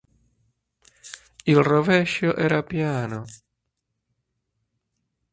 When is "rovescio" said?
1.61-2.35